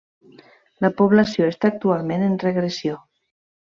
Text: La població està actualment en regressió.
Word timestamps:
La 0.85 0.91
població 1.03 1.51
està 1.53 1.73
actualment 1.75 2.29
en 2.33 2.43
regressió. 2.49 3.03